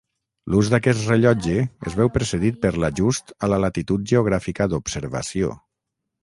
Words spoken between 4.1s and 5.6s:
geogràfica d'observació.